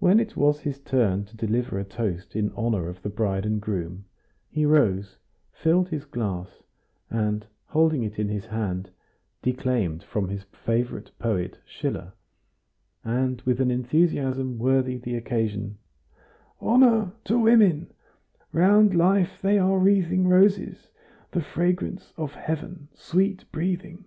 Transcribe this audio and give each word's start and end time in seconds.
When 0.00 0.18
it 0.18 0.36
was 0.36 0.58
his 0.58 0.80
turn 0.80 1.24
to 1.26 1.36
deliver 1.36 1.78
a 1.78 1.84
toast 1.84 2.34
in 2.34 2.50
honor 2.56 2.88
of 2.88 3.00
the 3.02 3.08
bride 3.08 3.46
and 3.46 3.60
groom, 3.62 4.04
he 4.50 4.66
rose, 4.66 5.18
filled 5.52 5.88
his 5.88 6.04
glass, 6.04 6.64
and 7.12 7.46
holding 7.66 8.02
it 8.02 8.18
in 8.18 8.28
his 8.28 8.46
hand, 8.46 8.90
declaimed 9.42 10.02
from 10.02 10.28
his 10.28 10.42
favorite 10.50 11.16
poet 11.20 11.60
Schiller, 11.64 12.12
and 13.04 13.40
with 13.42 13.60
an 13.60 13.70
enthusiasm 13.70 14.58
worthy 14.58 14.98
the 14.98 15.14
occasion: 15.14 15.78
"Honor 16.60 17.12
to 17.22 17.38
women! 17.38 17.92
round 18.50 18.96
Life 18.96 19.40
they 19.42 19.58
are 19.60 19.78
wreathing 19.78 20.26
Roses, 20.26 20.88
the 21.30 21.40
fragrance 21.40 22.12
of 22.16 22.34
Heaven 22.34 22.88
sweet 22.94 23.44
breathing!" 23.52 24.06